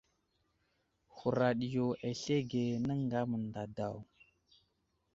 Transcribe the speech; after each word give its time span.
Huraɗ 1.15 1.59
yo 1.73 1.85
aslege, 2.07 2.63
nəŋga 2.85 3.19
mənday 3.29 3.69
daw. 3.77 3.95